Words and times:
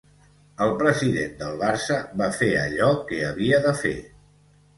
El 0.67 0.71
president 0.77 1.35
del 1.41 1.59
Barça 1.59 1.99
va 2.23 2.31
fer 2.39 2.49
allò 2.63 2.89
que 3.13 3.21
havia 3.29 3.61
de 3.69 3.77
fer. 3.85 3.95